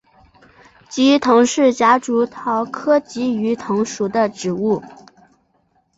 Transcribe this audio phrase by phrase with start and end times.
[0.89, 4.81] 鲫鱼藤是夹竹桃科鲫鱼藤属的植物。